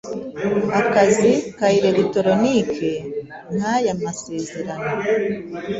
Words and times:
akazi 0.79 1.31
ka 1.57 1.67
elegitoronike 1.77 2.91
nkaya 3.55 3.93
masezerano 4.03 4.89